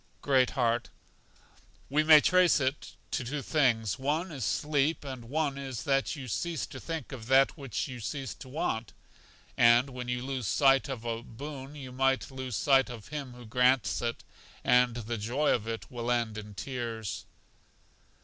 Great 0.23 0.49
heart: 0.57 0.89
We 1.87 2.01
may 2.03 2.21
trace 2.21 2.59
it 2.59 2.95
to 3.11 3.23
two 3.23 3.43
things; 3.43 3.99
one 3.99 4.31
is 4.31 4.43
sleep, 4.43 5.03
and 5.05 5.25
one 5.25 5.59
is 5.59 5.83
that 5.83 6.15
you 6.15 6.27
cease 6.27 6.65
to 6.65 6.79
think 6.79 7.11
of 7.11 7.27
that 7.27 7.55
which 7.55 7.87
you 7.87 7.99
cease 7.99 8.33
to 8.33 8.49
want; 8.49 8.93
and 9.55 9.91
when 9.91 10.07
you 10.07 10.25
lose 10.25 10.47
sight 10.47 10.89
of 10.89 11.05
a 11.05 11.21
boon 11.21 11.75
you 11.75 11.91
lose 11.91 12.55
sight 12.55 12.89
of 12.89 13.09
Him 13.09 13.33
who 13.35 13.45
grants 13.45 14.01
it, 14.01 14.23
and 14.63 14.95
the 14.95 15.19
joy 15.19 15.51
of 15.53 15.67
it 15.67 15.91
will 15.91 16.09
end 16.09 16.35
in 16.35 16.55
tears. 16.55 17.27